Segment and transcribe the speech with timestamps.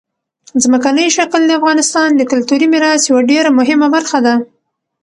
[0.63, 4.35] ځمکنی شکل د افغانستان د کلتوري میراث یوه ډېره مهمه برخه ده.